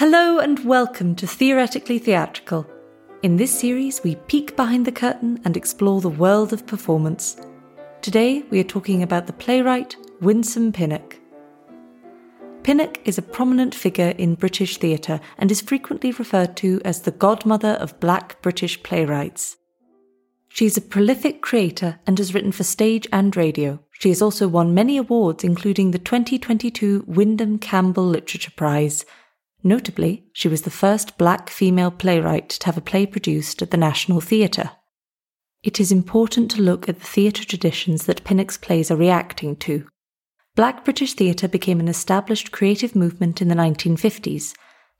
Hello 0.00 0.38
and 0.38 0.64
welcome 0.64 1.14
to 1.16 1.26
Theoretically 1.26 1.98
Theatrical. 1.98 2.66
In 3.22 3.36
this 3.36 3.52
series, 3.52 4.02
we 4.02 4.14
peek 4.14 4.56
behind 4.56 4.86
the 4.86 4.92
curtain 4.92 5.38
and 5.44 5.58
explore 5.58 6.00
the 6.00 6.08
world 6.08 6.54
of 6.54 6.66
performance. 6.66 7.36
Today, 8.00 8.42
we 8.48 8.58
are 8.60 8.64
talking 8.64 9.02
about 9.02 9.26
the 9.26 9.34
playwright 9.34 9.96
Winsome 10.22 10.72
Pinnock. 10.72 11.18
Pinnock 12.62 13.06
is 13.06 13.18
a 13.18 13.22
prominent 13.36 13.74
figure 13.74 14.14
in 14.16 14.36
British 14.36 14.78
theatre 14.78 15.20
and 15.36 15.50
is 15.50 15.60
frequently 15.60 16.12
referred 16.12 16.56
to 16.56 16.80
as 16.82 17.02
the 17.02 17.10
godmother 17.10 17.72
of 17.72 18.00
black 18.00 18.40
British 18.40 18.82
playwrights. 18.82 19.58
She 20.48 20.64
is 20.64 20.78
a 20.78 20.80
prolific 20.80 21.42
creator 21.42 22.00
and 22.06 22.16
has 22.16 22.32
written 22.32 22.52
for 22.52 22.64
stage 22.64 23.06
and 23.12 23.36
radio. 23.36 23.80
She 23.92 24.08
has 24.08 24.22
also 24.22 24.48
won 24.48 24.72
many 24.72 24.96
awards, 24.96 25.44
including 25.44 25.90
the 25.90 25.98
2022 25.98 27.04
Windham 27.06 27.58
Campbell 27.58 28.06
Literature 28.06 28.52
Prize 28.56 29.04
Notably, 29.62 30.24
she 30.32 30.48
was 30.48 30.62
the 30.62 30.70
first 30.70 31.18
black 31.18 31.50
female 31.50 31.90
playwright 31.90 32.48
to 32.48 32.66
have 32.66 32.78
a 32.78 32.82
play 32.82 33.04
produced 33.04 33.60
at 33.60 33.70
the 33.70 33.76
National 33.76 34.20
Theatre. 34.20 34.70
It 35.62 35.78
is 35.78 35.92
important 35.92 36.50
to 36.52 36.62
look 36.62 36.88
at 36.88 36.98
the 36.98 37.06
theatre 37.06 37.44
traditions 37.44 38.06
that 38.06 38.24
Pinnock's 38.24 38.56
plays 38.56 38.90
are 38.90 38.96
reacting 38.96 39.56
to. 39.56 39.86
Black 40.56 40.84
British 40.84 41.12
theatre 41.12 41.48
became 41.48 41.80
an 41.80 41.88
established 41.88 42.50
creative 42.50 42.96
movement 42.96 43.42
in 43.42 43.48
the 43.48 43.54
1950s. 43.54 44.54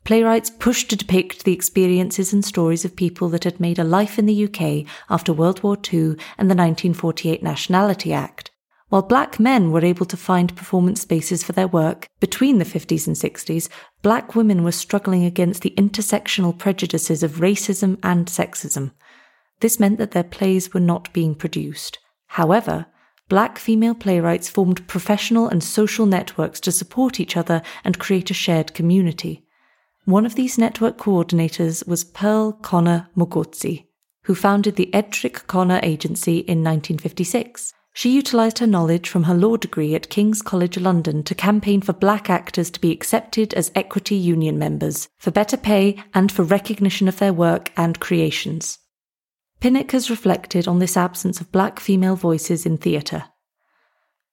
Playwrights 0.04 0.50
pushed 0.50 0.90
to 0.90 0.96
depict 0.96 1.44
the 1.44 1.52
experiences 1.54 2.32
and 2.32 2.44
stories 2.44 2.84
of 2.84 2.96
people 2.96 3.28
that 3.30 3.44
had 3.44 3.60
made 3.60 3.78
a 3.78 3.84
life 3.84 4.18
in 4.18 4.26
the 4.26 4.44
UK 4.44 4.86
after 5.08 5.32
World 5.32 5.62
War 5.62 5.76
II 5.76 6.16
and 6.36 6.50
the 6.50 6.56
1948 6.56 7.42
Nationality 7.42 8.12
Act 8.12 8.49
while 8.90 9.02
black 9.02 9.38
men 9.38 9.70
were 9.70 9.84
able 9.84 10.04
to 10.04 10.16
find 10.16 10.54
performance 10.54 11.00
spaces 11.00 11.44
for 11.44 11.52
their 11.52 11.68
work, 11.68 12.08
between 12.18 12.58
the 12.58 12.64
50s 12.64 13.06
and 13.06 13.16
60s, 13.16 13.68
black 14.02 14.34
women 14.34 14.64
were 14.64 14.72
struggling 14.72 15.24
against 15.24 15.62
the 15.62 15.74
intersectional 15.76 16.56
prejudices 16.56 17.22
of 17.22 17.36
racism 17.36 17.98
and 18.02 18.26
sexism. 18.26 18.90
This 19.60 19.78
meant 19.78 19.98
that 19.98 20.10
their 20.10 20.24
plays 20.24 20.74
were 20.74 20.80
not 20.80 21.12
being 21.12 21.36
produced. 21.36 21.98
However, 22.26 22.86
black 23.28 23.58
female 23.58 23.94
playwrights 23.94 24.48
formed 24.48 24.88
professional 24.88 25.48
and 25.48 25.62
social 25.62 26.04
networks 26.04 26.58
to 26.60 26.72
support 26.72 27.20
each 27.20 27.36
other 27.36 27.62
and 27.84 28.00
create 28.00 28.30
a 28.30 28.34
shared 28.34 28.74
community. 28.74 29.46
One 30.04 30.26
of 30.26 30.34
these 30.34 30.58
network 30.58 30.98
coordinators 30.98 31.86
was 31.86 32.02
Pearl 32.02 32.52
Connor 32.52 33.08
Mogotsi, 33.16 33.86
who 34.24 34.34
founded 34.34 34.74
the 34.74 34.92
Edric 34.92 35.46
Connor 35.46 35.78
Agency 35.84 36.38
in 36.38 36.64
1956. 36.64 37.72
She 38.00 38.14
utilised 38.14 38.60
her 38.60 38.66
knowledge 38.66 39.10
from 39.10 39.24
her 39.24 39.34
law 39.34 39.58
degree 39.58 39.94
at 39.94 40.08
King's 40.08 40.40
College 40.40 40.78
London 40.78 41.22
to 41.24 41.34
campaign 41.34 41.82
for 41.82 41.92
black 41.92 42.30
actors 42.30 42.70
to 42.70 42.80
be 42.80 42.92
accepted 42.92 43.52
as 43.52 43.70
equity 43.74 44.14
union 44.14 44.58
members, 44.58 45.10
for 45.18 45.30
better 45.30 45.58
pay, 45.58 46.02
and 46.14 46.32
for 46.32 46.42
recognition 46.42 47.08
of 47.08 47.18
their 47.18 47.34
work 47.34 47.70
and 47.76 48.00
creations. 48.00 48.78
Pinnock 49.60 49.90
has 49.90 50.08
reflected 50.08 50.66
on 50.66 50.78
this 50.78 50.96
absence 50.96 51.42
of 51.42 51.52
black 51.52 51.78
female 51.78 52.16
voices 52.16 52.64
in 52.64 52.78
theatre. 52.78 53.24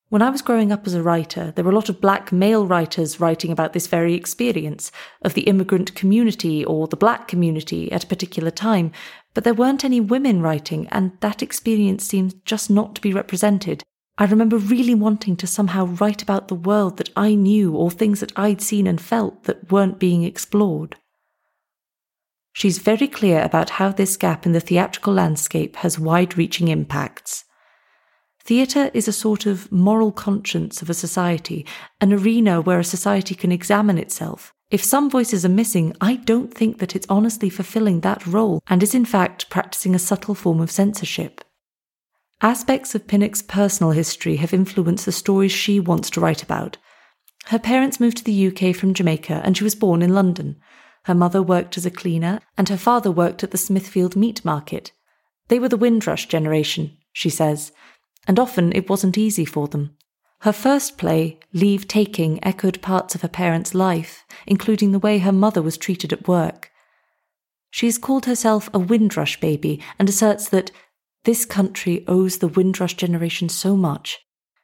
When 0.09 0.21
I 0.21 0.29
was 0.29 0.41
growing 0.41 0.71
up 0.71 0.87
as 0.87 0.93
a 0.93 1.03
writer, 1.03 1.51
there 1.51 1.65
were 1.65 1.71
a 1.71 1.75
lot 1.75 1.89
of 1.89 1.99
black 1.99 2.31
male 2.31 2.65
writers 2.65 3.19
writing 3.19 3.51
about 3.51 3.73
this 3.73 3.87
very 3.87 4.13
experience 4.13 4.89
of 5.21 5.33
the 5.33 5.41
immigrant 5.41 5.95
community 5.95 6.63
or 6.63 6.87
the 6.87 6.95
black 6.95 7.27
community 7.27 7.91
at 7.91 8.05
a 8.05 8.07
particular 8.07 8.49
time, 8.49 8.93
but 9.33 9.43
there 9.43 9.53
weren't 9.53 9.83
any 9.83 9.99
women 9.99 10.41
writing, 10.41 10.87
and 10.91 11.11
that 11.19 11.43
experience 11.43 12.05
seemed 12.05 12.45
just 12.45 12.69
not 12.69 12.95
to 12.95 13.01
be 13.01 13.11
represented. 13.11 13.83
I 14.17 14.23
remember 14.25 14.57
really 14.57 14.95
wanting 14.95 15.35
to 15.37 15.45
somehow 15.45 15.87
write 15.87 16.21
about 16.21 16.47
the 16.47 16.55
world 16.55 16.95
that 16.97 17.09
I 17.17 17.35
knew 17.35 17.75
or 17.75 17.91
things 17.91 18.21
that 18.21 18.31
I'd 18.37 18.61
seen 18.61 18.87
and 18.87 19.01
felt 19.01 19.43
that 19.43 19.73
weren't 19.73 19.99
being 19.99 20.23
explored. 20.23 20.95
She's 22.53 22.77
very 22.79 23.09
clear 23.09 23.43
about 23.43 23.71
how 23.71 23.91
this 23.91 24.15
gap 24.15 24.45
in 24.45 24.53
the 24.53 24.61
theatrical 24.61 25.13
landscape 25.13 25.75
has 25.75 25.99
wide 25.99 26.37
reaching 26.37 26.69
impacts. 26.69 27.43
Theatre 28.47 28.89
is 28.93 29.09
a 29.09 29.11
sort 29.11 29.45
of 29.45 29.69
moral 29.73 30.13
conscience 30.13 30.81
of 30.81 30.89
a 30.89 30.93
society, 30.93 31.65
an 31.99 32.13
arena 32.13 32.61
where 32.61 32.79
a 32.79 32.83
society 32.85 33.35
can 33.35 33.51
examine 33.51 33.97
itself. 33.97 34.53
If 34.71 34.81
some 34.81 35.09
voices 35.09 35.43
are 35.43 35.49
missing, 35.49 35.93
I 35.99 36.15
don't 36.15 36.53
think 36.53 36.77
that 36.77 36.95
it's 36.95 37.05
honestly 37.09 37.49
fulfilling 37.49 37.99
that 38.01 38.25
role 38.25 38.63
and 38.67 38.81
is 38.81 38.95
in 38.95 39.03
fact 39.03 39.49
practicing 39.49 39.93
a 39.93 39.99
subtle 39.99 40.33
form 40.33 40.61
of 40.61 40.71
censorship. 40.71 41.43
Aspects 42.41 42.95
of 42.95 43.05
Pinnock's 43.05 43.41
personal 43.41 43.91
history 43.91 44.37
have 44.37 44.53
influenced 44.53 45.05
the 45.05 45.11
stories 45.11 45.51
she 45.51 45.81
wants 45.81 46.09
to 46.11 46.21
write 46.21 46.41
about. 46.41 46.77
Her 47.47 47.59
parents 47.59 47.99
moved 47.99 48.15
to 48.19 48.23
the 48.23 48.47
UK 48.47 48.73
from 48.73 48.93
Jamaica 48.93 49.41
and 49.43 49.57
she 49.57 49.65
was 49.65 49.75
born 49.75 50.01
in 50.01 50.15
London. 50.15 50.55
Her 51.03 51.15
mother 51.15 51.43
worked 51.43 51.77
as 51.77 51.85
a 51.85 51.91
cleaner 51.91 52.39
and 52.57 52.69
her 52.69 52.77
father 52.77 53.11
worked 53.11 53.43
at 53.43 53.51
the 53.51 53.57
Smithfield 53.57 54.15
Meat 54.15 54.45
Market. 54.45 54.93
They 55.49 55.59
were 55.59 55.69
the 55.69 55.75
Windrush 55.75 56.27
generation, 56.27 56.97
she 57.11 57.29
says, 57.29 57.73
and 58.27 58.39
often 58.39 58.71
it 58.73 58.89
wasn't 58.89 59.17
easy 59.17 59.45
for 59.45 59.67
them. 59.67 59.95
Her 60.41 60.53
first 60.53 60.97
play, 60.97 61.39
Leave 61.53 61.87
Taking, 61.87 62.43
echoed 62.43 62.81
parts 62.81 63.15
of 63.15 63.21
her 63.21 63.27
parents' 63.27 63.73
life, 63.73 64.25
including 64.45 64.91
the 64.91 64.99
way 64.99 65.17
her 65.17 65.31
mother 65.31 65.61
was 65.61 65.77
treated 65.77 66.13
at 66.13 66.27
work. 66.27 66.71
She 67.71 67.87
has 67.87 67.97
called 67.97 68.25
herself 68.25 68.69
a 68.73 68.79
Windrush 68.79 69.39
baby 69.39 69.81
and 69.97 70.07
asserts 70.07 70.49
that 70.49 70.71
this 71.23 71.45
country 71.45 72.05
owes 72.07 72.37
the 72.37 72.47
Windrush 72.47 72.93
generation 72.93 73.49
so 73.49 73.75
much. 73.75 74.19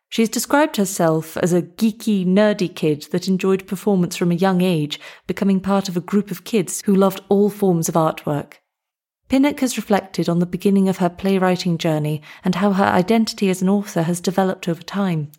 She 0.09 0.22
has 0.22 0.30
described 0.30 0.78
herself 0.78 1.35
as 1.38 1.53
a 1.53 1.63
geeky, 1.63 2.24
nerdy 2.24 2.74
kid 2.74 3.07
that 3.12 3.28
enjoyed 3.28 3.66
performance 3.66 4.16
from 4.16 4.31
a 4.31 4.35
young 4.35 4.62
age, 4.62 5.00
becoming 5.25 5.59
part 5.59 5.90
of 5.90 5.97
a 5.97 6.01
group 6.01 6.30
of 6.30 6.44
kids 6.44 6.84
who 6.85 6.95
loved 6.95 7.22
all 7.30 7.50
forms 7.50 7.90
of 7.90 7.95
artwork. 7.95 8.57
Pinnock 9.30 9.62
has 9.62 9.78
reflected 9.78 10.30
on 10.30 10.40
the 10.40 10.46
beginning 10.46 10.88
of 10.88 10.98
her 10.98 11.10
playwriting 11.10 11.78
journey 11.78 12.22
and 12.44 12.56
how 12.56 12.74
her 12.74 12.84
identity 12.84 13.50
as 13.50 13.62
an 13.62 13.70
author 13.70 14.04
has 14.04 14.22
developed 14.22 14.68
over 14.68 14.84
time. 14.84 15.32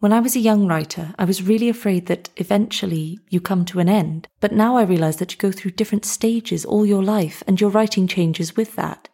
When 0.00 0.12
I 0.12 0.20
was 0.20 0.36
a 0.36 0.40
young 0.40 0.68
writer, 0.68 1.12
I 1.18 1.24
was 1.24 1.42
really 1.42 1.68
afraid 1.68 2.06
that 2.06 2.30
eventually 2.36 3.18
you 3.30 3.40
come 3.40 3.64
to 3.64 3.80
an 3.80 3.88
end, 3.88 4.28
but 4.38 4.52
now 4.52 4.76
I 4.76 4.84
realize 4.84 5.16
that 5.16 5.32
you 5.32 5.38
go 5.38 5.50
through 5.50 5.72
different 5.72 6.04
stages 6.04 6.64
all 6.64 6.86
your 6.86 7.02
life 7.02 7.42
and 7.48 7.60
your 7.60 7.70
writing 7.70 8.06
changes 8.06 8.56
with 8.56 8.76
that. 8.76 9.08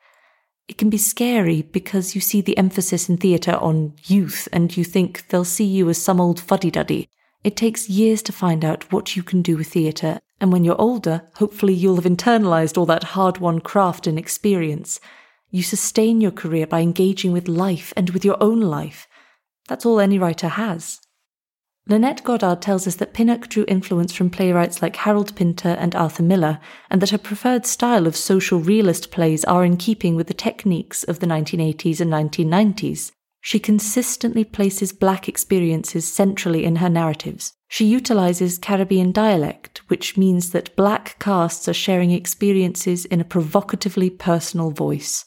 It 0.69 0.77
can 0.77 0.91
be 0.91 0.99
scary 0.99 1.63
because 1.63 2.15
you 2.15 2.21
see 2.21 2.43
the 2.43 2.59
emphasis 2.59 3.09
in 3.09 3.17
theatre 3.17 3.57
on 3.57 3.95
youth 4.05 4.47
and 4.53 4.77
you 4.77 4.85
think 4.85 5.29
they'll 5.29 5.45
see 5.45 5.65
you 5.65 5.89
as 5.89 5.97
some 5.97 6.21
old 6.21 6.39
fuddy 6.39 6.71
duddy. 6.71 7.09
It 7.43 7.57
takes 7.57 7.89
years 7.89 8.23
to 8.23 8.33
find 8.33 8.63
out 8.65 8.93
what 8.93 9.17
you 9.17 9.23
can 9.23 9.41
do 9.41 9.57
with 9.57 9.69
theatre 9.69 10.21
and 10.41 10.53
when 10.53 10.65
you're 10.65 10.81
older, 10.81 11.23
hopefully 11.37 11.75
you'll 11.75 11.97
have 11.97 12.05
internalized 12.05 12.77
all 12.77 12.87
that 12.87 13.05
hard 13.05 13.39
won 13.39 13.61
craft 13.61 14.07
and 14.07 14.19
experience. 14.19 15.01
You 15.51 15.63
sustain 15.63 16.21
your 16.21 16.33
career 16.33 16.67
by 16.67 16.81
engaging 16.81 17.33
with 17.33 17.49
life 17.49 17.93
and 17.97 18.11
with 18.11 18.25
your 18.25 18.43
own 18.43 18.61
life. 18.61 19.07
That's 19.69 19.87
all 19.87 20.01
any 20.01 20.19
writer 20.19 20.49
has. 20.49 21.01
Lynette 21.87 22.25
Goddard 22.25 22.63
tells 22.63 22.87
us 22.87 22.97
that 22.97 23.13
Pinnock 23.13 23.49
drew 23.49 23.67
influence 23.69 24.15
from 24.15 24.31
playwrights 24.31 24.81
like 24.81 24.97
Harold 24.97 25.37
Pinter 25.37 25.77
and 25.79 25.95
Arthur 25.95 26.23
Miller, 26.23 26.59
and 26.91 27.03
that 27.03 27.11
her 27.11 27.19
preferred 27.19 27.67
style 27.67 28.07
of 28.07 28.17
social 28.17 28.59
realist 28.59 29.11
plays 29.11 29.45
are 29.45 29.65
in 29.65 29.77
keeping 29.77 30.17
with 30.17 30.27
the 30.27 30.35
techniques 30.35 31.05
of 31.05 31.19
the 31.19 31.27
1980s 31.27 32.01
and 32.01 32.11
1990s. 32.11 33.13
She 33.47 33.59
consistently 33.59 34.43
places 34.43 34.95
black 34.95 35.29
experiences 35.29 36.11
centrally 36.11 36.65
in 36.65 36.77
her 36.77 36.89
narratives. 36.89 37.53
She 37.69 37.85
utilizes 37.85 38.57
Caribbean 38.57 39.13
dialect, 39.13 39.83
which 39.89 40.17
means 40.17 40.53
that 40.53 40.75
black 40.77 41.19
casts 41.19 41.69
are 41.69 41.75
sharing 41.75 42.11
experiences 42.11 43.05
in 43.05 43.21
a 43.21 43.25
provocatively 43.25 44.09
personal 44.09 44.71
voice. 44.71 45.27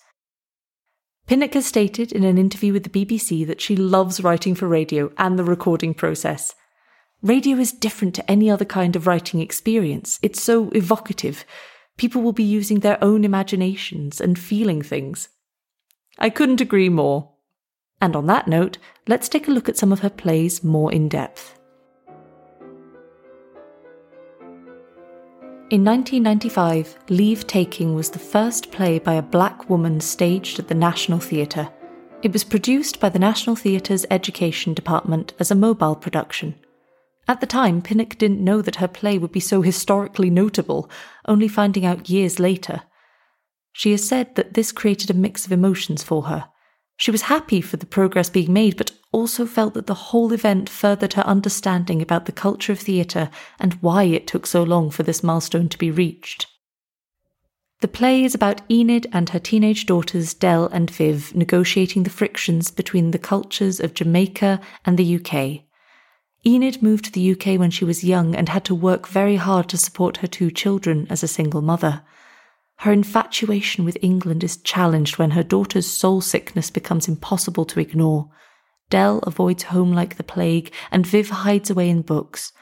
Pinnock 1.28 1.54
has 1.54 1.68
stated 1.68 2.12
in 2.12 2.24
an 2.24 2.40
interview 2.40 2.74
with 2.74 2.86
the 2.86 3.06
BBC 3.06 3.46
that 3.46 3.62
she 3.62 3.75
loves 3.75 4.24
writing 4.24 4.56
for 4.56 4.68
radio 4.68 5.12
and 5.20 5.38
the 5.38 5.44
recording 5.44 5.94
process. 5.94 6.56
Radio 7.22 7.58
is 7.58 7.72
different 7.72 8.16
to 8.16 8.31
any 8.31 8.50
other 8.50 8.66
kind 8.66 8.96
of 8.96 9.06
writing 9.06 9.42
experience. 9.42 10.18
It's 10.24 10.42
so 10.42 10.72
evocative. 10.72 11.46
People 11.98 12.24
will 12.24 12.34
be 12.34 12.44
using 12.44 12.80
their 12.80 12.98
own 13.04 13.24
imaginations 13.24 14.20
and 14.20 14.40
feeling 14.40 14.81
things. 14.81 15.30
I 16.18 16.31
couldn't 16.31 16.62
agree 16.62 16.90
more. 16.90 17.37
And 18.02 18.16
on 18.16 18.28
that 18.28 18.48
note, 18.48 18.78
let's 19.08 19.30
take 19.30 19.48
a 19.48 19.52
look 19.52 19.68
at 19.68 19.78
some 19.78 19.92
of 19.92 20.00
her 20.00 20.10
plays 20.10 20.64
more 20.64 20.92
in 20.92 21.10
depth. 21.10 21.58
In 25.70 25.84
1995, 25.84 26.98
Leave 27.10 27.46
Taking 27.46 27.94
was 27.94 28.10
the 28.10 28.20
first 28.20 28.72
play 28.72 29.00
by 29.00 29.16
a 29.16 29.22
black 29.22 29.70
woman 29.70 30.00
staged 30.00 30.60
at 30.60 30.70
the 30.70 30.76
National 30.76 31.20
Theatre. 31.20 31.70
It 32.22 32.32
was 32.32 32.46
produced 32.46 33.02
by 33.02 33.10
the 33.10 33.20
National 33.20 33.58
Theatre's 33.58 34.06
Education 34.10 34.74
Department 34.74 35.34
as 35.40 35.52
a 35.52 35.56
mobile 35.56 35.96
production. 35.96 36.56
At 37.28 37.42
the 37.42 37.46
time, 37.46 37.82
Pinnock 37.82 38.18
didn't 38.18 38.44
know 38.44 38.62
that 38.62 38.78
her 38.78 38.88
play 38.88 39.18
would 39.18 39.34
be 39.34 39.42
so 39.42 39.62
historically 39.62 40.30
notable, 40.30 40.90
only 41.28 41.50
finding 41.50 41.86
out 41.86 42.10
years 42.10 42.40
later. 42.40 42.84
She 43.74 43.92
has 43.92 44.08
said 44.08 44.36
that 44.36 44.54
this 44.54 44.72
created 44.72 45.10
a 45.10 45.14
mix 45.14 45.46
of 45.46 45.52
emotions 45.52 46.02
for 46.02 46.24
her. 46.24 46.46
She 46.98 47.12
was 47.12 47.24
happy 47.24 47.62
for 47.62 47.78
the 47.78 47.86
progress 47.86 48.30
being 48.30 48.52
made, 48.52 48.76
but 48.76 48.92
also 49.12 49.46
felt 49.46 49.76
that 49.76 49.86
the 49.86 49.94
whole 49.94 50.34
event 50.34 50.68
furthered 50.68 51.14
her 51.14 51.26
understanding 51.28 52.02
about 52.02 52.26
the 52.26 52.32
culture 52.32 52.72
of 52.72 52.80
theatre 52.80 53.30
and 53.60 53.76
why 53.76 54.04
it 54.04 54.28
took 54.28 54.48
so 54.48 54.64
long 54.64 54.90
for 54.90 55.04
this 55.04 55.24
milestone 55.24 55.70
to 55.70 55.78
be 55.78 55.92
reached. 55.92 56.48
The 57.82 57.88
play 57.88 58.24
is 58.24 58.34
about 58.34 58.62
Enid 58.72 59.06
and 59.14 59.30
her 59.30 59.40
teenage 59.40 59.86
daughters 59.86 60.34
Dell 60.34 60.66
and 60.66 60.90
Viv 60.90 61.36
negotiating 61.36 62.02
the 62.02 62.10
frictions 62.10 62.72
between 62.72 63.12
the 63.12 63.20
cultures 63.20 63.80
of 63.80 63.94
Jamaica 63.94 64.60
and 64.84 64.98
the 64.98 65.16
UK. 65.18 65.62
Enid 66.44 66.82
moved 66.82 67.06
to 67.06 67.12
the 67.12 67.32
UK 67.32 67.60
when 67.60 67.70
she 67.70 67.86
was 67.86 68.04
young 68.04 68.34
and 68.34 68.50
had 68.50 68.66
to 68.66 68.74
work 68.74 69.08
very 69.08 69.36
hard 69.36 69.70
to 69.70 69.78
support 69.78 70.18
her 70.18 70.28
two 70.28 70.50
children 70.50 71.06
as 71.12 71.22
a 71.22 71.28
single 71.28 71.62
mother. 71.62 72.02
Her 72.81 72.91
infatuation 72.91 73.85
with 73.85 73.97
England 74.01 74.44
is 74.44 74.57
challenged 74.57 75.18
when 75.18 75.31
her 75.31 75.44
daughter's 75.44 75.88
soul 75.88 76.21
sickness 76.21 76.69
becomes 76.69 77.07
impossible 77.07 77.65
to 77.65 77.79
ignore. 77.79 78.29
Dell 78.89 79.19
avoids 79.19 79.63
home 79.63 79.94
like 79.94 80.18
the 80.18 80.24
plague, 80.24 80.71
and 80.91 81.06
Viv 81.06 81.29
hides 81.29 81.69
away 81.69 81.89
in 81.89 82.01
books. 82.03 82.53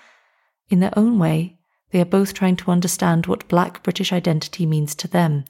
In 0.70 0.80
their 0.80 0.98
own 0.98 1.20
way, 1.20 1.58
they 1.92 2.00
are 2.02 2.06
both 2.06 2.34
trying 2.34 2.56
to 2.58 2.72
understand 2.72 3.28
what 3.28 3.48
black 3.48 3.84
British 3.84 4.12
identity 4.12 4.66
means 4.66 4.96
to 4.96 5.08
them. 5.08 5.46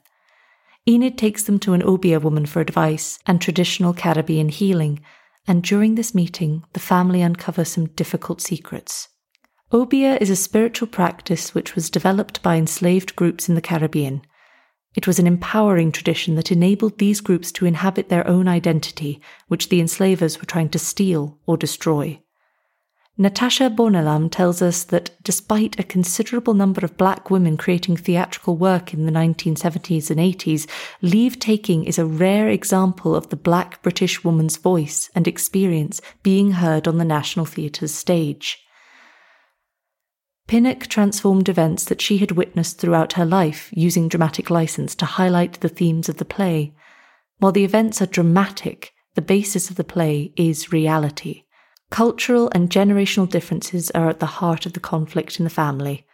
Enid 0.88 1.16
takes 1.16 1.42
them 1.44 1.58
to 1.60 1.72
an 1.72 1.82
Obeah 1.82 2.20
woman 2.20 2.46
for 2.46 2.60
advice 2.60 3.18
and 3.26 3.40
traditional 3.40 3.94
Caribbean 3.94 4.48
healing, 4.48 5.00
and 5.46 5.62
during 5.62 5.94
this 5.94 6.14
meeting, 6.14 6.64
the 6.72 6.80
family 6.80 7.22
uncover 7.22 7.64
some 7.64 7.86
difficult 7.86 8.40
secrets. 8.40 9.08
Obeah 9.72 10.18
is 10.20 10.30
a 10.30 10.36
spiritual 10.36 10.86
practice 10.88 11.54
which 11.54 11.74
was 11.74 11.90
developed 11.90 12.42
by 12.42 12.56
enslaved 12.56 13.16
groups 13.16 13.48
in 13.48 13.54
the 13.54 13.60
Caribbean. 13.60 14.22
It 14.96 15.06
was 15.06 15.18
an 15.18 15.26
empowering 15.26 15.92
tradition 15.92 16.36
that 16.36 16.50
enabled 16.50 16.96
these 16.98 17.20
groups 17.20 17.52
to 17.52 17.66
inhabit 17.66 18.08
their 18.08 18.26
own 18.26 18.48
identity, 18.48 19.20
which 19.46 19.68
the 19.68 19.78
enslavers 19.78 20.40
were 20.40 20.46
trying 20.46 20.70
to 20.70 20.78
steal 20.78 21.38
or 21.46 21.58
destroy. 21.58 22.20
Natasha 23.18 23.70
Bonelam 23.70 24.30
tells 24.30 24.60
us 24.60 24.84
that 24.84 25.10
despite 25.22 25.78
a 25.78 25.84
considerable 25.84 26.52
number 26.52 26.84
of 26.84 26.98
black 26.98 27.30
women 27.30 27.56
creating 27.56 27.96
theatrical 27.96 28.56
work 28.56 28.92
in 28.92 29.06
the 29.06 29.12
1970s 29.12 30.10
and 30.10 30.20
80s, 30.20 30.66
leave 31.00 31.38
taking 31.38 31.84
is 31.84 31.98
a 31.98 32.04
rare 32.04 32.48
example 32.48 33.14
of 33.14 33.28
the 33.28 33.36
black 33.36 33.82
British 33.82 34.22
woman's 34.22 34.56
voice 34.58 35.10
and 35.14 35.26
experience 35.26 36.02
being 36.22 36.52
heard 36.52 36.86
on 36.86 36.98
the 36.98 37.06
National 37.06 37.46
Theatre's 37.46 37.94
stage. 37.94 38.65
Pinnock 40.46 40.86
transformed 40.86 41.48
events 41.48 41.84
that 41.84 42.00
she 42.00 42.18
had 42.18 42.32
witnessed 42.32 42.78
throughout 42.78 43.14
her 43.14 43.24
life 43.24 43.68
using 43.72 44.08
dramatic 44.08 44.48
license 44.48 44.94
to 44.94 45.04
highlight 45.04 45.60
the 45.60 45.68
themes 45.68 46.08
of 46.08 46.18
the 46.18 46.24
play. 46.24 46.72
While 47.38 47.52
the 47.52 47.64
events 47.64 48.00
are 48.00 48.06
dramatic, 48.06 48.92
the 49.14 49.22
basis 49.22 49.70
of 49.70 49.76
the 49.76 49.84
play 49.84 50.32
is 50.36 50.72
reality. 50.72 51.44
Cultural 51.90 52.50
and 52.54 52.70
generational 52.70 53.28
differences 53.28 53.90
are 53.90 54.08
at 54.08 54.20
the 54.20 54.26
heart 54.26 54.66
of 54.66 54.74
the 54.74 54.80
conflict 54.80 55.40
in 55.40 55.44
the 55.44 55.50
family. 55.50 56.06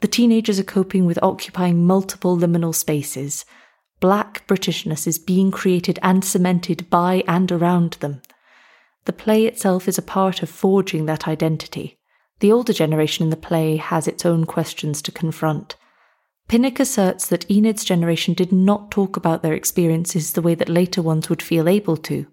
The 0.00 0.08
teenagers 0.08 0.58
are 0.60 0.64
coping 0.64 1.04
with 1.04 1.22
occupying 1.22 1.84
multiple 1.84 2.36
liminal 2.36 2.74
spaces. 2.74 3.44
Black 3.98 4.46
Britishness 4.46 5.06
is 5.06 5.18
being 5.18 5.50
created 5.50 5.98
and 6.02 6.24
cemented 6.24 6.88
by 6.90 7.24
and 7.26 7.50
around 7.50 7.94
them. 7.94 8.22
The 9.04 9.12
play 9.12 9.46
itself 9.46 9.88
is 9.88 9.98
a 9.98 10.02
part 10.02 10.42
of 10.42 10.48
forging 10.48 11.06
that 11.06 11.26
identity. 11.26 11.99
The 12.40 12.52
older 12.52 12.72
generation 12.72 13.24
in 13.24 13.30
the 13.30 13.36
play 13.36 13.76
has 13.76 14.08
its 14.08 14.26
own 14.26 14.44
questions 14.46 15.02
to 15.02 15.12
confront. 15.12 15.76
Pinnock 16.48 16.80
asserts 16.80 17.28
that 17.28 17.48
Enid's 17.48 17.84
generation 17.84 18.34
did 18.34 18.50
not 18.50 18.90
talk 18.90 19.16
about 19.16 19.42
their 19.42 19.54
experiences 19.54 20.32
the 20.32 20.42
way 20.42 20.54
that 20.56 20.68
later 20.68 21.00
ones 21.00 21.28
would 21.28 21.42
feel 21.42 21.68
able 21.68 21.96
to. 21.98 22.26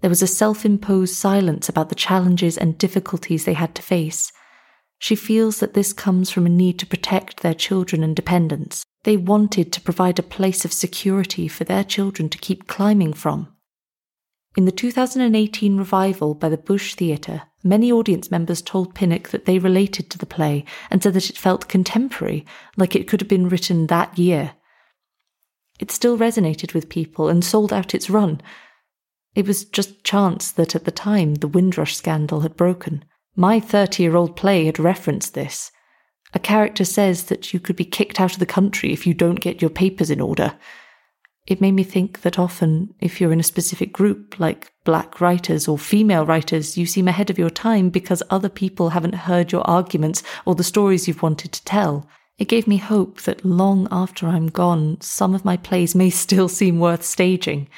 There 0.00 0.10
was 0.10 0.22
a 0.22 0.26
self 0.26 0.64
imposed 0.64 1.14
silence 1.14 1.68
about 1.68 1.88
the 1.88 1.94
challenges 1.94 2.58
and 2.58 2.76
difficulties 2.76 3.44
they 3.44 3.54
had 3.54 3.74
to 3.76 3.82
face. 3.82 4.32
She 4.98 5.14
feels 5.14 5.60
that 5.60 5.74
this 5.74 5.92
comes 5.92 6.30
from 6.30 6.44
a 6.44 6.50
need 6.50 6.78
to 6.80 6.86
protect 6.86 7.40
their 7.40 7.54
children 7.54 8.02
and 8.02 8.14
dependents. 8.14 8.84
They 9.04 9.16
wanted 9.16 9.72
to 9.72 9.80
provide 9.80 10.18
a 10.18 10.24
place 10.24 10.64
of 10.64 10.72
security 10.72 11.46
for 11.46 11.64
their 11.64 11.84
children 11.84 12.28
to 12.30 12.38
keep 12.38 12.66
climbing 12.66 13.12
from. 13.12 13.48
In 14.56 14.64
the 14.64 14.72
2018 14.72 15.76
revival 15.76 16.34
by 16.34 16.48
the 16.48 16.58
Bush 16.58 16.94
Theatre, 16.96 17.42
many 17.62 17.90
audience 17.90 18.30
members 18.30 18.62
told 18.62 18.94
Pinnock 18.94 19.30
that 19.30 19.44
they 19.44 19.58
related 19.58 20.10
to 20.10 20.18
the 20.18 20.26
play 20.26 20.64
and 20.90 21.02
said 21.02 21.14
that 21.14 21.30
it 21.30 21.38
felt 21.38 21.68
contemporary, 21.68 22.44
like 22.76 22.94
it 22.94 23.08
could 23.08 23.20
have 23.20 23.28
been 23.28 23.48
written 23.48 23.86
that 23.86 24.18
year. 24.18 24.52
It 25.78 25.90
still 25.90 26.18
resonated 26.18 26.74
with 26.74 26.88
people 26.88 27.28
and 27.28 27.44
sold 27.44 27.72
out 27.72 27.94
its 27.94 28.10
run, 28.10 28.40
it 29.38 29.46
was 29.46 29.64
just 29.66 30.02
chance 30.02 30.50
that 30.50 30.74
at 30.74 30.84
the 30.84 30.90
time 30.90 31.36
the 31.36 31.46
Windrush 31.46 31.96
scandal 31.96 32.40
had 32.40 32.56
broken. 32.56 33.04
My 33.36 33.60
30 33.60 34.02
year 34.02 34.16
old 34.16 34.34
play 34.34 34.64
had 34.64 34.80
referenced 34.80 35.34
this. 35.34 35.70
A 36.34 36.40
character 36.40 36.84
says 36.84 37.26
that 37.26 37.54
you 37.54 37.60
could 37.60 37.76
be 37.76 37.84
kicked 37.84 38.20
out 38.20 38.32
of 38.32 38.40
the 38.40 38.46
country 38.46 38.92
if 38.92 39.06
you 39.06 39.14
don't 39.14 39.40
get 39.40 39.62
your 39.62 39.70
papers 39.70 40.10
in 40.10 40.20
order. 40.20 40.54
It 41.48 41.62
made 41.62 41.72
me 41.72 41.82
think 41.82 42.20
that 42.20 42.38
often, 42.38 42.92
if 43.00 43.22
you're 43.22 43.32
in 43.32 43.40
a 43.40 43.54
specific 43.54 43.90
group, 43.90 44.38
like 44.38 44.70
black 44.84 45.18
writers 45.18 45.66
or 45.66 45.78
female 45.78 46.26
writers, 46.26 46.76
you 46.76 46.84
seem 46.84 47.08
ahead 47.08 47.30
of 47.30 47.38
your 47.38 47.48
time 47.48 47.88
because 47.88 48.22
other 48.28 48.50
people 48.50 48.90
haven't 48.90 49.14
heard 49.14 49.50
your 49.50 49.62
arguments 49.62 50.22
or 50.44 50.54
the 50.54 50.62
stories 50.62 51.08
you've 51.08 51.22
wanted 51.22 51.52
to 51.52 51.64
tell. 51.64 52.06
It 52.36 52.48
gave 52.48 52.68
me 52.68 52.76
hope 52.76 53.22
that 53.22 53.46
long 53.46 53.88
after 53.90 54.26
I'm 54.26 54.48
gone, 54.48 55.00
some 55.00 55.34
of 55.34 55.46
my 55.46 55.56
plays 55.56 55.94
may 55.94 56.10
still 56.10 56.48
seem 56.60 56.80
worth 56.80 57.02
staging. 57.02 57.70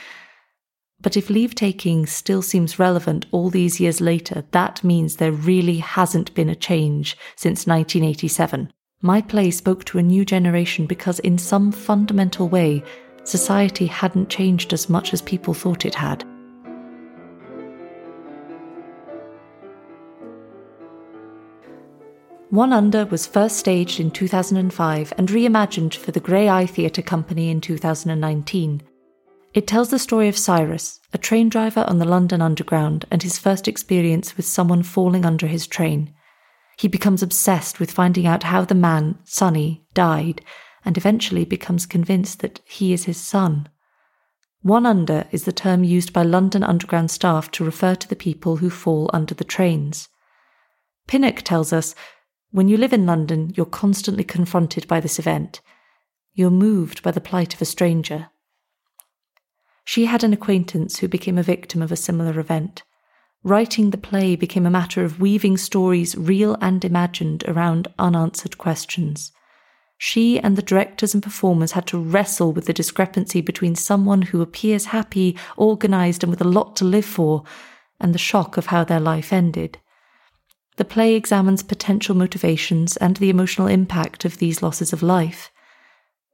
But 1.01 1.17
if 1.17 1.31
leave 1.31 1.55
taking 1.55 2.07
still 2.07 2.43
seems 2.43 2.81
relevant 2.81 3.27
all 3.31 3.51
these 3.51 3.79
years 3.79 4.01
later, 4.01 4.43
that 4.51 4.83
means 4.83 5.17
there 5.17 5.31
really 5.31 5.79
hasn't 5.79 6.35
been 6.35 6.49
a 6.49 6.57
change 6.57 7.17
since 7.37 7.69
1987. 7.69 8.73
My 9.01 9.23
play 9.23 9.53
spoke 9.53 9.85
to 9.85 9.99
a 9.99 10.03
new 10.03 10.27
generation 10.27 10.87
because, 10.87 11.21
in 11.21 11.39
some 11.39 11.73
fundamental 11.73 12.49
way, 12.49 12.83
society 13.25 13.87
hadn't 13.87 14.29
changed 14.29 14.73
as 14.73 14.89
much 14.89 15.13
as 15.13 15.23
people 15.23 15.55
thought 15.55 15.85
it 15.85 15.95
had. 15.95 16.25
One 22.51 22.73
Under 22.73 23.07
was 23.07 23.29
first 23.29 23.59
staged 23.59 24.01
in 24.01 24.11
2005 24.11 25.13
and 25.17 25.29
reimagined 25.29 25.95
for 25.95 26.11
the 26.11 26.21
Graeae 26.21 26.69
Theatre 26.69 27.01
Company 27.01 27.49
in 27.49 27.61
2019. 27.61 28.83
It 29.55 29.69
tells 29.69 29.91
the 29.91 30.01
story 30.01 30.27
of 30.27 30.37
Cyrus, 30.37 30.99
a 31.13 31.19
train 31.19 31.49
driver 31.49 31.85
on 31.87 31.99
the 31.99 32.05
London 32.05 32.43
Underground, 32.43 33.05
and 33.09 33.23
his 33.23 33.39
first 33.39 33.69
experience 33.69 34.37
with 34.37 34.47
someone 34.47 34.83
falling 34.83 35.25
under 35.25 35.47
his 35.47 35.69
train. 35.69 36.13
He 36.77 36.89
becomes 36.89 37.23
obsessed 37.23 37.79
with 37.79 37.93
finding 37.93 38.27
out 38.27 38.43
how 38.43 38.65
the 38.65 38.75
man, 38.75 39.19
Sonny, 39.23 39.85
died, 39.95 40.41
and 40.85 40.97
eventually 40.97 41.45
becomes 41.45 41.87
convinced 41.87 42.41
that 42.41 42.61
he 42.65 42.93
is 42.93 43.05
his 43.05 43.19
son. 43.19 43.69
One 44.63 44.85
under 44.85 45.27
is 45.31 45.45
the 45.45 45.53
term 45.53 45.85
used 45.85 46.13
by 46.13 46.23
London 46.23 46.63
Underground 46.63 47.11
staff 47.11 47.51
to 47.53 47.65
refer 47.65 47.95
to 47.95 48.09
the 48.09 48.17
people 48.17 48.57
who 48.57 48.69
fall 48.69 49.09
under 49.13 49.35
the 49.35 49.45
trains. 49.45 50.09
Pinnock 51.07 51.43
tells 51.43 51.73
us 51.73 51.95
when 52.51 52.69
you 52.69 52.77
live 52.77 52.93
in 52.93 53.07
London, 53.07 53.53
you're 53.57 53.65
constantly 53.65 54.25
confronted 54.25 54.87
by 54.89 55.01
this 55.01 55.19
event. 55.19 55.61
You're 56.35 56.51
moved 56.51 57.03
by 57.03 57.13
the 57.13 57.21
plight 57.21 57.55
of 57.55 57.63
a 57.63 57.65
stranger. 57.65 58.29
She 59.85 60.07
had 60.07 60.23
an 60.23 60.33
acquaintance 60.33 60.99
who 60.99 61.09
became 61.09 61.39
a 61.39 61.43
victim 61.43 61.81
of 61.81 61.91
a 61.91 61.97
similar 61.97 62.39
event. 62.39 62.83
Writing 63.43 63.91
the 63.91 63.99
play 63.99 64.37
became 64.37 64.67
a 64.67 64.71
matter 64.71 65.03
of 65.05 65.21
weaving 65.21 65.57
stories, 65.57 66.17
real 66.17 66.57
and 66.61 66.85
imagined, 66.85 67.45
around 67.49 67.89
unanswered 67.99 68.59
questions. 68.59 69.33
She 70.03 70.41
and 70.41 70.57
the 70.57 70.63
directors 70.63 71.13
and 71.13 71.23
performers 71.23 71.73
had 71.73 71.87
to 71.89 71.99
wrestle 71.99 72.55
with 72.55 72.65
the 72.65 72.73
discrepancy 72.73 73.43
between 73.43 73.75
someone 73.75 74.23
who 74.23 74.41
appears 74.41 74.87
happy, 74.87 75.37
organized, 75.59 76.23
and 76.23 76.31
with 76.31 76.41
a 76.41 76.49
lot 76.49 76.75
to 76.77 76.87
live 76.87 77.05
for, 77.05 77.45
and 78.01 78.15
the 78.15 78.19
shock 78.19 78.57
of 78.57 78.67
how 78.67 78.83
their 78.83 78.99
life 78.99 79.31
ended. 79.31 79.77
The 80.79 80.87
play 80.87 81.15
examines 81.15 81.63
potential 81.63 82.15
motivations 82.15 82.97
and 82.97 83.19
the 83.19 83.29
emotional 83.29 83.67
impact 83.67 84.25
of 84.25 84.39
these 84.39 84.63
losses 84.63 84.95
of 84.95 85.03
life. 85.03 85.51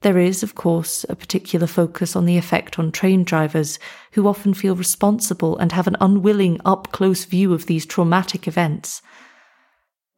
There 0.02 0.16
is, 0.16 0.44
of 0.44 0.54
course, 0.54 1.04
a 1.08 1.16
particular 1.16 1.66
focus 1.66 2.14
on 2.14 2.24
the 2.24 2.38
effect 2.38 2.78
on 2.78 2.92
train 2.92 3.24
drivers, 3.24 3.80
who 4.12 4.28
often 4.28 4.54
feel 4.54 4.76
responsible 4.76 5.58
and 5.58 5.72
have 5.72 5.88
an 5.88 5.96
unwilling, 6.00 6.60
up 6.64 6.92
close 6.92 7.24
view 7.24 7.52
of 7.52 7.66
these 7.66 7.84
traumatic 7.84 8.46
events. 8.46 9.02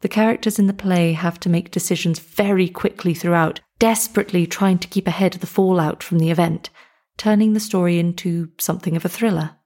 The 0.00 0.08
characters 0.08 0.58
in 0.58 0.68
the 0.68 0.72
play 0.72 1.12
have 1.12 1.40
to 1.40 1.48
make 1.48 1.70
decisions 1.70 2.18
very 2.20 2.68
quickly 2.68 3.14
throughout, 3.14 3.60
desperately 3.78 4.46
trying 4.46 4.78
to 4.78 4.88
keep 4.88 5.06
ahead 5.06 5.34
of 5.34 5.40
the 5.40 5.46
fallout 5.46 6.02
from 6.02 6.18
the 6.18 6.30
event, 6.30 6.70
turning 7.16 7.52
the 7.52 7.60
story 7.60 7.98
into 7.98 8.50
something 8.58 8.94
of 8.94 9.04
a 9.04 9.08
thriller. 9.08 9.56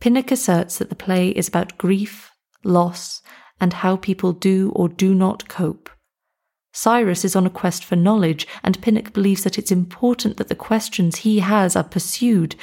Pinnock 0.00 0.30
asserts 0.30 0.78
that 0.78 0.88
the 0.88 0.94
play 0.94 1.30
is 1.30 1.48
about 1.48 1.76
grief, 1.76 2.30
loss, 2.64 3.20
and 3.60 3.74
how 3.74 3.96
people 3.96 4.32
do 4.32 4.72
or 4.74 4.88
do 4.88 5.14
not 5.14 5.48
cope. 5.48 5.90
Cyrus 6.72 7.24
is 7.24 7.34
on 7.34 7.46
a 7.46 7.50
quest 7.50 7.84
for 7.84 7.96
knowledge, 7.96 8.46
and 8.62 8.80
Pinnock 8.80 9.12
believes 9.12 9.42
that 9.42 9.58
it's 9.58 9.72
important 9.72 10.36
that 10.36 10.48
the 10.48 10.54
questions 10.54 11.16
he 11.16 11.40
has 11.40 11.74
are 11.74 11.84
pursued, 11.84 12.54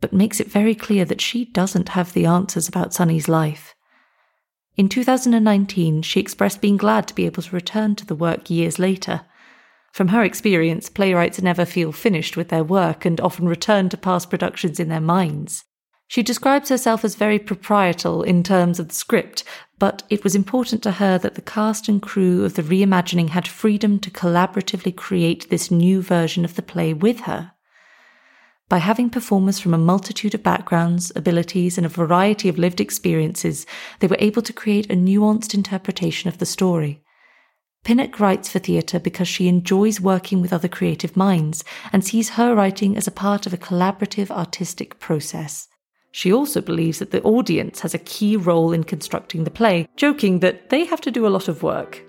but 0.00 0.12
makes 0.12 0.38
it 0.38 0.50
very 0.50 0.74
clear 0.74 1.04
that 1.06 1.22
she 1.22 1.46
doesn't 1.46 1.90
have 1.90 2.12
the 2.12 2.26
answers 2.26 2.68
about 2.68 2.92
Sonny's 2.92 3.26
life. 3.26 3.73
In 4.76 4.88
2019, 4.88 6.02
she 6.02 6.18
expressed 6.18 6.60
being 6.60 6.76
glad 6.76 7.06
to 7.06 7.14
be 7.14 7.26
able 7.26 7.42
to 7.42 7.54
return 7.54 7.94
to 7.96 8.06
the 8.06 8.16
work 8.16 8.50
years 8.50 8.78
later. 8.78 9.22
From 9.92 10.08
her 10.08 10.24
experience, 10.24 10.88
playwrights 10.88 11.40
never 11.40 11.64
feel 11.64 11.92
finished 11.92 12.36
with 12.36 12.48
their 12.48 12.64
work 12.64 13.04
and 13.04 13.20
often 13.20 13.48
return 13.48 13.88
to 13.90 13.96
past 13.96 14.30
productions 14.30 14.80
in 14.80 14.88
their 14.88 15.00
minds. 15.00 15.64
She 16.08 16.22
describes 16.22 16.68
herself 16.68 17.04
as 17.04 17.14
very 17.14 17.38
proprietal 17.38 18.22
in 18.22 18.42
terms 18.42 18.80
of 18.80 18.88
the 18.88 18.94
script, 18.94 19.44
but 19.78 20.02
it 20.10 20.22
was 20.22 20.34
important 20.34 20.82
to 20.82 20.92
her 20.92 21.18
that 21.18 21.34
the 21.36 21.42
cast 21.42 21.88
and 21.88 22.02
crew 22.02 22.44
of 22.44 22.54
the 22.54 22.62
reimagining 22.62 23.30
had 23.30 23.48
freedom 23.48 23.98
to 24.00 24.10
collaboratively 24.10 24.94
create 24.94 25.48
this 25.48 25.70
new 25.70 26.02
version 26.02 26.44
of 26.44 26.56
the 26.56 26.62
play 26.62 26.92
with 26.92 27.20
her. 27.20 27.53
By 28.68 28.78
having 28.78 29.10
performers 29.10 29.58
from 29.58 29.74
a 29.74 29.78
multitude 29.78 30.34
of 30.34 30.42
backgrounds, 30.42 31.12
abilities, 31.14 31.76
and 31.76 31.84
a 31.84 31.90
variety 31.90 32.48
of 32.48 32.58
lived 32.58 32.80
experiences, 32.80 33.66
they 34.00 34.06
were 34.06 34.16
able 34.18 34.40
to 34.40 34.54
create 34.54 34.90
a 34.90 34.96
nuanced 34.96 35.52
interpretation 35.52 36.28
of 36.28 36.38
the 36.38 36.46
story. 36.46 37.02
Pinnock 37.84 38.18
writes 38.18 38.48
for 38.48 38.58
theatre 38.58 38.98
because 38.98 39.28
she 39.28 39.48
enjoys 39.48 40.00
working 40.00 40.40
with 40.40 40.54
other 40.54 40.68
creative 40.68 41.14
minds 41.14 41.62
and 41.92 42.02
sees 42.02 42.30
her 42.30 42.54
writing 42.54 42.96
as 42.96 43.06
a 43.06 43.12
part 43.12 43.46
of 43.46 43.52
a 43.52 43.58
collaborative 43.58 44.30
artistic 44.30 44.98
process. 44.98 45.68
She 46.10 46.32
also 46.32 46.62
believes 46.62 47.00
that 47.00 47.10
the 47.10 47.22
audience 47.22 47.80
has 47.80 47.92
a 47.92 47.98
key 47.98 48.36
role 48.36 48.72
in 48.72 48.84
constructing 48.84 49.44
the 49.44 49.50
play, 49.50 49.86
joking 49.96 50.40
that 50.40 50.70
they 50.70 50.86
have 50.86 51.02
to 51.02 51.10
do 51.10 51.26
a 51.26 51.28
lot 51.28 51.48
of 51.48 51.62
work. 51.62 52.02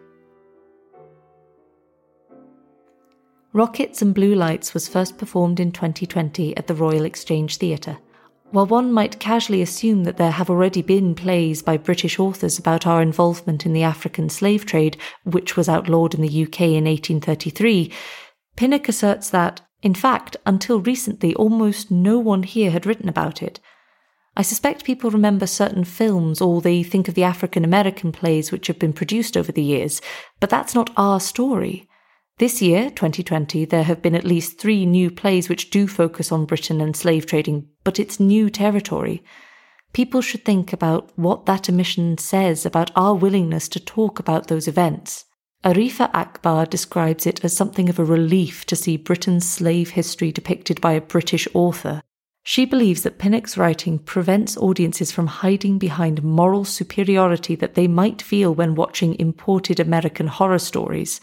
Rockets 3.55 4.01
and 4.01 4.13
Blue 4.13 4.35
Lights 4.35 4.73
was 4.73 4.89
first 4.89 5.17
performed 5.17 5.61
in 5.61 5.71
2020 5.71 6.57
at 6.57 6.67
the 6.67 6.73
Royal 6.73 7.05
Exchange 7.05 7.55
Theatre. 7.55 7.97
While 8.51 8.65
one 8.65 8.91
might 8.91 9.17
casually 9.17 9.61
assume 9.61 10.03
that 10.03 10.17
there 10.17 10.31
have 10.31 10.49
already 10.49 10.81
been 10.81 11.15
plays 11.15 11.61
by 11.61 11.77
British 11.77 12.19
authors 12.19 12.59
about 12.59 12.85
our 12.85 13.01
involvement 13.01 13.65
in 13.65 13.71
the 13.71 13.81
African 13.81 14.27
slave 14.27 14.65
trade, 14.65 14.97
which 15.23 15.55
was 15.55 15.69
outlawed 15.69 16.13
in 16.13 16.19
the 16.19 16.43
UK 16.43 16.59
in 16.63 16.83
1833, 16.83 17.93
Pinnock 18.57 18.89
asserts 18.89 19.29
that, 19.29 19.61
in 19.81 19.93
fact, 19.93 20.35
until 20.45 20.81
recently, 20.81 21.33
almost 21.35 21.89
no 21.89 22.19
one 22.19 22.43
here 22.43 22.71
had 22.71 22.85
written 22.85 23.07
about 23.07 23.41
it. 23.41 23.61
I 24.35 24.41
suspect 24.41 24.83
people 24.83 25.11
remember 25.11 25.47
certain 25.47 25.85
films 25.85 26.41
or 26.41 26.59
they 26.59 26.83
think 26.83 27.07
of 27.07 27.13
the 27.13 27.23
African 27.23 27.63
American 27.63 28.11
plays 28.11 28.51
which 28.51 28.67
have 28.67 28.79
been 28.79 28.91
produced 28.91 29.37
over 29.37 29.53
the 29.53 29.63
years, 29.63 30.01
but 30.41 30.49
that's 30.49 30.75
not 30.75 30.91
our 30.97 31.21
story. 31.21 31.87
This 32.37 32.61
year, 32.61 32.89
2020, 32.89 33.63
there 33.63 33.83
have 33.83 34.01
been 34.01 34.13
at 34.13 34.25
least 34.25 34.59
three 34.59 34.85
new 34.85 35.09
plays 35.09 35.47
which 35.47 35.69
do 35.69 35.87
focus 35.87 36.33
on 36.33 36.43
Britain 36.43 36.81
and 36.81 36.93
slave 36.93 37.25
trading, 37.25 37.69
but 37.85 37.97
it's 37.97 38.19
new 38.19 38.49
territory. 38.49 39.23
People 39.93 40.19
should 40.19 40.43
think 40.43 40.73
about 40.73 41.17
what 41.17 41.45
that 41.45 41.69
omission 41.69 42.17
says 42.17 42.65
about 42.65 42.91
our 42.93 43.15
willingness 43.15 43.69
to 43.69 43.79
talk 43.79 44.19
about 44.19 44.47
those 44.47 44.67
events. 44.67 45.23
Arifa 45.63 46.09
Akbar 46.13 46.65
describes 46.65 47.25
it 47.25 47.41
as 47.45 47.55
something 47.55 47.87
of 47.87 47.99
a 47.99 48.03
relief 48.03 48.65
to 48.65 48.75
see 48.75 48.97
Britain's 48.97 49.49
slave 49.49 49.91
history 49.91 50.33
depicted 50.33 50.81
by 50.81 50.91
a 50.91 50.99
British 50.99 51.47
author. 51.53 52.01
She 52.43 52.65
believes 52.65 53.03
that 53.03 53.17
Pinnock's 53.17 53.57
writing 53.57 53.97
prevents 53.97 54.57
audiences 54.57 55.09
from 55.09 55.27
hiding 55.27 55.79
behind 55.79 56.21
moral 56.21 56.65
superiority 56.65 57.55
that 57.55 57.75
they 57.75 57.87
might 57.87 58.21
feel 58.21 58.53
when 58.53 58.75
watching 58.75 59.17
imported 59.21 59.79
American 59.79 60.27
horror 60.27 60.59
stories. 60.59 61.21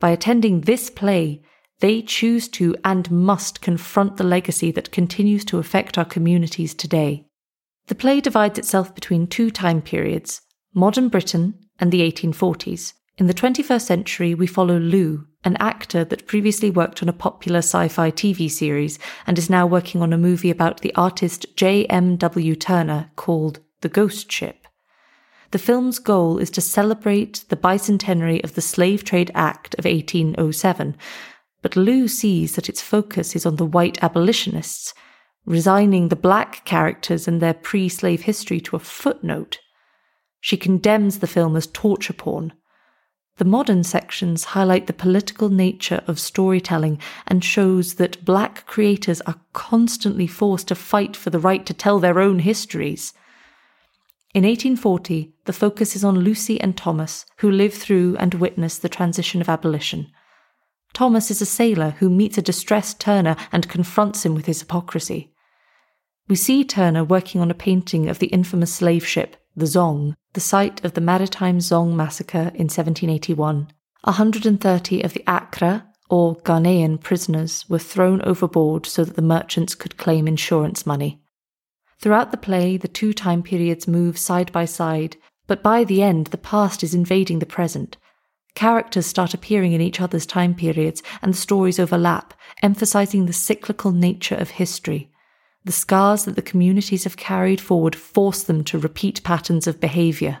By 0.00 0.10
attending 0.10 0.62
this 0.62 0.90
play, 0.90 1.42
they 1.80 2.02
choose 2.02 2.48
to 2.48 2.74
and 2.84 3.10
must 3.10 3.60
confront 3.60 4.16
the 4.16 4.24
legacy 4.24 4.70
that 4.72 4.90
continues 4.90 5.44
to 5.46 5.58
affect 5.58 5.96
our 5.96 6.04
communities 6.04 6.74
today. 6.74 7.26
The 7.86 7.94
play 7.94 8.20
divides 8.20 8.58
itself 8.58 8.94
between 8.94 9.26
two 9.26 9.50
time 9.50 9.82
periods 9.82 10.42
modern 10.72 11.08
Britain 11.08 11.54
and 11.78 11.90
the 11.90 12.00
1840s. 12.00 12.92
In 13.18 13.26
the 13.26 13.34
21st 13.34 13.82
century, 13.82 14.34
we 14.34 14.46
follow 14.46 14.78
Lou, 14.78 15.26
an 15.42 15.56
actor 15.56 16.04
that 16.04 16.26
previously 16.26 16.70
worked 16.70 17.02
on 17.02 17.08
a 17.08 17.12
popular 17.12 17.58
sci 17.58 17.88
fi 17.88 18.10
TV 18.10 18.50
series 18.50 18.98
and 19.26 19.36
is 19.36 19.50
now 19.50 19.66
working 19.66 20.00
on 20.00 20.12
a 20.12 20.18
movie 20.18 20.50
about 20.50 20.80
the 20.80 20.94
artist 20.94 21.44
J.M.W. 21.56 22.54
Turner 22.56 23.10
called 23.16 23.60
The 23.80 23.88
Ghost 23.88 24.30
Ship. 24.30 24.59
The 25.50 25.58
film's 25.58 25.98
goal 25.98 26.38
is 26.38 26.50
to 26.50 26.60
celebrate 26.60 27.44
the 27.48 27.56
bicentenary 27.56 28.42
of 28.44 28.54
the 28.54 28.60
Slave 28.60 29.04
Trade 29.04 29.30
Act 29.34 29.74
of 29.78 29.84
1807, 29.84 30.96
but 31.62 31.76
Lou 31.76 32.08
sees 32.08 32.54
that 32.54 32.68
its 32.68 32.80
focus 32.80 33.34
is 33.34 33.44
on 33.44 33.56
the 33.56 33.66
white 33.66 34.02
abolitionists, 34.02 34.94
resigning 35.44 36.08
the 36.08 36.16
black 36.16 36.64
characters 36.64 37.26
and 37.26 37.40
their 37.40 37.54
pre 37.54 37.88
slave 37.88 38.22
history 38.22 38.60
to 38.60 38.76
a 38.76 38.80
footnote. 38.80 39.58
She 40.40 40.56
condemns 40.56 41.18
the 41.18 41.26
film 41.26 41.56
as 41.56 41.66
torture 41.66 42.12
porn 42.12 42.52
the 43.40 43.44
modern 43.46 43.82
sections 43.82 44.44
highlight 44.44 44.86
the 44.86 44.92
political 44.92 45.48
nature 45.48 46.04
of 46.06 46.20
storytelling 46.20 46.98
and 47.26 47.42
shows 47.42 47.94
that 47.94 48.22
black 48.22 48.66
creators 48.66 49.22
are 49.22 49.40
constantly 49.54 50.26
forced 50.26 50.68
to 50.68 50.74
fight 50.74 51.16
for 51.16 51.30
the 51.30 51.38
right 51.38 51.64
to 51.64 51.72
tell 51.72 51.98
their 51.98 52.20
own 52.20 52.40
histories. 52.40 53.14
In 54.32 54.44
1840, 54.44 55.32
the 55.46 55.52
focus 55.52 55.96
is 55.96 56.04
on 56.04 56.20
Lucy 56.20 56.60
and 56.60 56.76
Thomas, 56.76 57.26
who 57.38 57.50
live 57.50 57.74
through 57.74 58.16
and 58.18 58.32
witness 58.34 58.78
the 58.78 58.88
transition 58.88 59.40
of 59.40 59.48
abolition. 59.48 60.06
Thomas 60.92 61.32
is 61.32 61.42
a 61.42 61.46
sailor 61.46 61.96
who 61.98 62.08
meets 62.08 62.38
a 62.38 62.42
distressed 62.42 63.00
Turner 63.00 63.34
and 63.50 63.68
confronts 63.68 64.24
him 64.24 64.36
with 64.36 64.46
his 64.46 64.60
hypocrisy. 64.60 65.32
We 66.28 66.36
see 66.36 66.62
Turner 66.62 67.02
working 67.02 67.40
on 67.40 67.50
a 67.50 67.54
painting 67.54 68.08
of 68.08 68.20
the 68.20 68.28
infamous 68.28 68.72
slave 68.72 69.04
ship, 69.04 69.36
the 69.56 69.66
Zong, 69.66 70.14
the 70.34 70.40
site 70.40 70.84
of 70.84 70.94
the 70.94 71.00
Maritime 71.00 71.58
Zong 71.58 71.94
massacre 71.94 72.52
in 72.54 72.68
1781. 72.68 73.72
130 74.04 75.02
of 75.02 75.12
the 75.12 75.24
Accra, 75.26 75.88
or 76.08 76.36
Ghanaian 76.36 77.02
prisoners, 77.02 77.68
were 77.68 77.80
thrown 77.80 78.22
overboard 78.22 78.86
so 78.86 79.04
that 79.04 79.16
the 79.16 79.22
merchants 79.22 79.74
could 79.74 79.96
claim 79.96 80.28
insurance 80.28 80.86
money. 80.86 81.20
Throughout 82.00 82.30
the 82.30 82.38
play, 82.38 82.76
the 82.76 82.88
two 82.88 83.12
time 83.12 83.42
periods 83.42 83.86
move 83.86 84.16
side 84.16 84.50
by 84.52 84.64
side, 84.64 85.16
but 85.46 85.62
by 85.62 85.84
the 85.84 86.02
end, 86.02 86.28
the 86.28 86.38
past 86.38 86.82
is 86.82 86.94
invading 86.94 87.40
the 87.40 87.46
present. 87.46 87.98
Characters 88.54 89.06
start 89.06 89.34
appearing 89.34 89.72
in 89.72 89.80
each 89.80 90.00
other's 90.00 90.26
time 90.26 90.54
periods, 90.54 91.02
and 91.20 91.34
the 91.34 91.38
stories 91.38 91.78
overlap, 91.78 92.34
emphasizing 92.62 93.26
the 93.26 93.32
cyclical 93.32 93.92
nature 93.92 94.34
of 94.34 94.50
history. 94.50 95.10
The 95.64 95.72
scars 95.72 96.24
that 96.24 96.36
the 96.36 96.42
communities 96.42 97.04
have 97.04 97.18
carried 97.18 97.60
forward 97.60 97.94
force 97.94 98.42
them 98.42 98.64
to 98.64 98.78
repeat 98.78 99.22
patterns 99.22 99.66
of 99.66 99.80
behaviour. 99.80 100.40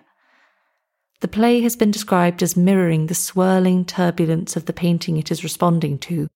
The 1.20 1.28
play 1.28 1.60
has 1.60 1.76
been 1.76 1.90
described 1.90 2.42
as 2.42 2.56
mirroring 2.56 3.06
the 3.06 3.14
swirling 3.14 3.84
turbulence 3.84 4.56
of 4.56 4.64
the 4.64 4.72
painting 4.72 5.18
it 5.18 5.30
is 5.30 5.44
responding 5.44 5.98
to. 5.98 6.28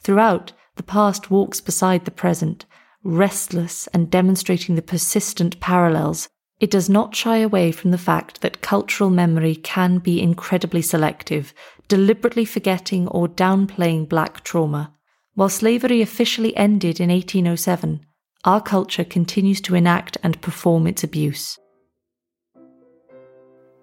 Throughout, 0.00 0.52
the 0.76 0.84
past 0.84 1.32
walks 1.32 1.60
beside 1.60 2.04
the 2.04 2.12
present, 2.12 2.64
restless 3.08 3.86
and 3.88 4.10
demonstrating 4.10 4.74
the 4.74 4.82
persistent 4.82 5.58
parallels. 5.60 6.28
It 6.60 6.70
does 6.70 6.88
not 6.88 7.16
shy 7.16 7.38
away 7.38 7.72
from 7.72 7.90
the 7.90 7.98
fact 7.98 8.40
that 8.42 8.60
cultural 8.60 9.10
memory 9.10 9.54
can 9.54 9.98
be 9.98 10.20
incredibly 10.20 10.82
selective, 10.82 11.54
deliberately 11.88 12.44
forgetting 12.44 13.08
or 13.08 13.28
downplaying 13.28 14.08
black 14.08 14.44
trauma. 14.44 14.92
While 15.34 15.48
slavery 15.48 16.02
officially 16.02 16.56
ended 16.56 17.00
in 17.00 17.10
1807, 17.10 18.04
our 18.44 18.60
culture 18.60 19.04
continues 19.04 19.60
to 19.62 19.74
enact 19.74 20.18
and 20.22 20.40
perform 20.40 20.86
its 20.86 21.02
abuse. 21.02 21.58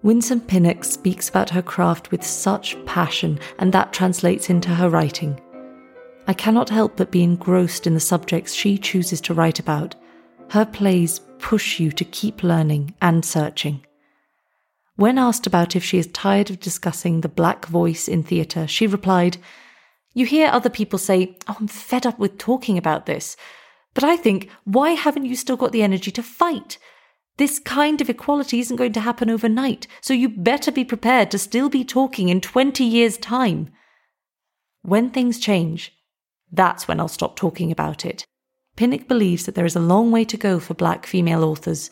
Winsome 0.02 0.42
Pinnock 0.42 0.84
speaks 0.84 1.28
about 1.28 1.50
her 1.50 1.62
craft 1.62 2.10
with 2.10 2.22
such 2.22 2.76
passion, 2.84 3.40
and 3.58 3.72
that 3.72 3.92
translates 3.92 4.48
into 4.50 4.68
her 4.68 4.88
writing. 4.88 5.40
I 6.28 6.34
cannot 6.34 6.70
help 6.70 6.96
but 6.96 7.12
be 7.12 7.22
engrossed 7.22 7.86
in 7.86 7.94
the 7.94 8.00
subjects 8.00 8.52
she 8.52 8.78
chooses 8.78 9.20
to 9.22 9.34
write 9.34 9.60
about. 9.60 9.94
Her 10.50 10.64
plays 10.64 11.20
push 11.38 11.78
you 11.78 11.92
to 11.92 12.04
keep 12.04 12.42
learning 12.42 12.94
and 13.00 13.24
searching. 13.24 13.84
When 14.96 15.18
asked 15.18 15.46
about 15.46 15.76
if 15.76 15.84
she 15.84 15.98
is 15.98 16.06
tired 16.08 16.50
of 16.50 16.58
discussing 16.58 17.20
the 17.20 17.28
black 17.28 17.66
voice 17.66 18.08
in 18.08 18.22
theatre, 18.22 18.66
she 18.66 18.86
replied, 18.86 19.36
You 20.14 20.26
hear 20.26 20.48
other 20.48 20.70
people 20.70 20.98
say, 20.98 21.36
Oh, 21.46 21.56
I'm 21.60 21.68
fed 21.68 22.06
up 22.06 22.18
with 22.18 22.38
talking 22.38 22.78
about 22.78 23.06
this. 23.06 23.36
But 23.94 24.04
I 24.04 24.16
think, 24.16 24.50
why 24.64 24.90
haven't 24.90 25.26
you 25.26 25.36
still 25.36 25.56
got 25.56 25.72
the 25.72 25.82
energy 25.82 26.10
to 26.10 26.22
fight? 26.22 26.78
This 27.36 27.58
kind 27.58 28.00
of 28.00 28.08
equality 28.08 28.60
isn't 28.60 28.76
going 28.76 28.94
to 28.94 29.00
happen 29.00 29.28
overnight, 29.28 29.86
so 30.00 30.14
you 30.14 30.30
better 30.30 30.72
be 30.72 30.84
prepared 30.84 31.30
to 31.30 31.38
still 31.38 31.68
be 31.68 31.84
talking 31.84 32.30
in 32.30 32.40
20 32.40 32.82
years' 32.82 33.18
time. 33.18 33.70
When 34.82 35.10
things 35.10 35.38
change, 35.38 35.95
that's 36.52 36.86
when 36.86 37.00
I'll 37.00 37.08
stop 37.08 37.36
talking 37.36 37.70
about 37.70 38.04
it. 38.04 38.24
Pinnock 38.76 39.08
believes 39.08 39.46
that 39.46 39.54
there 39.54 39.64
is 39.64 39.76
a 39.76 39.80
long 39.80 40.10
way 40.10 40.24
to 40.26 40.36
go 40.36 40.58
for 40.58 40.74
black 40.74 41.06
female 41.06 41.44
authors, 41.44 41.90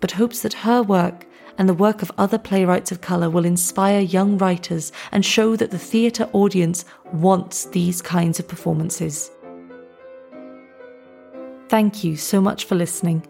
but 0.00 0.12
hopes 0.12 0.42
that 0.42 0.52
her 0.52 0.82
work 0.82 1.26
and 1.58 1.68
the 1.68 1.74
work 1.74 2.02
of 2.02 2.12
other 2.18 2.38
playwrights 2.38 2.92
of 2.92 3.00
colour 3.00 3.30
will 3.30 3.44
inspire 3.44 4.00
young 4.00 4.36
writers 4.36 4.92
and 5.12 5.24
show 5.24 5.56
that 5.56 5.70
the 5.70 5.78
theatre 5.78 6.28
audience 6.32 6.84
wants 7.12 7.64
these 7.66 8.02
kinds 8.02 8.38
of 8.38 8.46
performances. 8.46 9.30
Thank 11.68 12.04
you 12.04 12.16
so 12.16 12.40
much 12.40 12.66
for 12.66 12.74
listening. 12.74 13.26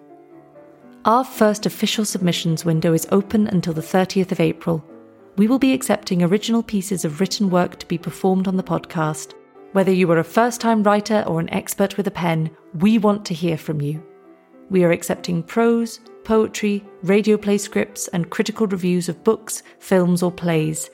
Our 1.05 1.25
first 1.25 1.67
official 1.67 2.05
submissions 2.05 2.65
window 2.65 2.93
is 2.93 3.07
open 3.13 3.47
until 3.47 3.73
the 3.73 3.81
30th 3.81 4.33
of 4.33 4.41
April. 4.41 4.85
We 5.37 5.47
will 5.47 5.61
be 5.61 5.73
accepting 5.73 6.23
original 6.23 6.63
pieces 6.63 7.05
of 7.05 7.21
written 7.21 7.49
work 7.49 7.79
to 7.79 7.87
be 7.87 7.97
performed 7.97 8.49
on 8.49 8.57
the 8.57 8.63
podcast. 8.63 9.35
Whether 9.77 9.93
you 9.93 10.11
are 10.11 10.21
a 10.21 10.25
first 10.25 10.63
time 10.63 10.83
writer 10.83 11.23
or 11.27 11.39
an 11.39 11.53
expert 11.53 11.99
with 11.99 12.07
a 12.07 12.11
pen, 12.11 12.49
we 12.79 12.97
want 12.97 13.27
to 13.27 13.35
hear 13.35 13.59
from 13.59 13.83
you. 13.83 14.03
We 14.71 14.85
are 14.85 14.91
accepting 14.91 15.43
prose, 15.43 16.01
poetry, 16.25 16.83
radio 17.03 17.37
play 17.37 17.59
scripts, 17.59 18.09
and 18.09 18.31
critical 18.31 18.67
reviews 18.67 19.11
of 19.11 19.23
books, 19.23 19.63
films, 19.79 20.23
or 20.23 20.33
plays. 20.33 20.89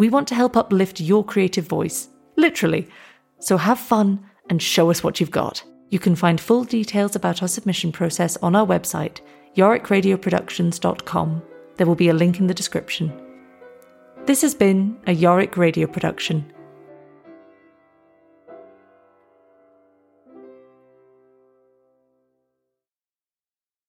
We 0.00 0.08
want 0.08 0.26
to 0.26 0.34
help 0.34 0.56
uplift 0.56 0.98
your 0.98 1.24
creative 1.24 1.68
voice, 1.68 2.08
literally. 2.34 2.88
So 3.38 3.56
have 3.56 3.78
fun 3.78 4.26
and 4.48 4.60
show 4.60 4.90
us 4.90 5.04
what 5.04 5.20
you've 5.20 5.30
got. 5.30 5.62
You 5.90 6.00
can 6.00 6.16
find 6.16 6.40
full 6.40 6.64
details 6.64 7.14
about 7.14 7.42
our 7.42 7.48
submission 7.48 7.92
process 7.92 8.36
on 8.38 8.56
our 8.56 8.66
website, 8.66 9.20
yorickradioproductions.com. 9.56 11.42
There 11.76 11.86
will 11.86 11.94
be 11.94 12.08
a 12.08 12.14
link 12.14 12.40
in 12.40 12.48
the 12.48 12.54
description. 12.54 13.12
This 14.26 14.42
has 14.42 14.56
been 14.56 14.98
a 15.06 15.12
Yorick 15.12 15.56
Radio 15.56 15.86
production 15.86 16.52